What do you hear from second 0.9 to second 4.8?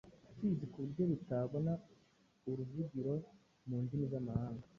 bitabona uruvugiro mu ndimi z'amahanga.